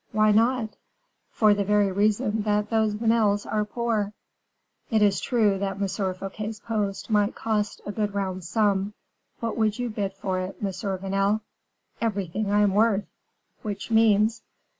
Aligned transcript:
"Why 0.11 0.31
not?" 0.31 0.77
"For 1.29 1.53
the 1.53 1.63
very 1.63 1.91
reason 1.91 2.41
that 2.41 2.71
those 2.71 2.95
Vanels 2.95 3.45
are 3.45 3.63
poor." 3.63 4.13
"It 4.89 4.99
is 5.03 5.19
true 5.19 5.59
that 5.59 5.79
M. 5.79 6.15
Fouquet's 6.15 6.59
post 6.59 7.11
might 7.11 7.35
cost 7.35 7.81
a 7.85 7.91
good 7.91 8.15
round 8.15 8.43
sum. 8.43 8.95
What 9.41 9.55
would 9.57 9.77
you 9.77 9.91
bid 9.91 10.13
for 10.13 10.39
it, 10.39 10.59
Monsieur 10.59 10.97
Vanel?" 10.97 11.41
"Everything 12.01 12.49
I 12.49 12.61
am 12.61 12.73
worth." 12.73 13.05
"Which 13.61 13.91
means?" 13.91 14.41